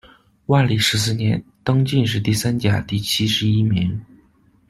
[0.47, 4.03] 万历十四年，登进士第三甲第七十一名。